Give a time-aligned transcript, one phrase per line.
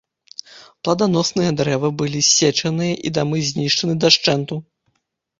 [0.87, 4.59] Пладаносныя дрэвы былі ссечаны і дамы знішчаны дашчэнту.